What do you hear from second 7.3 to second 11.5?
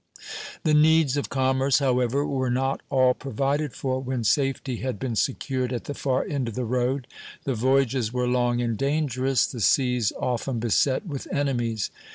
The voyages were long and dangerous, the seas often beset with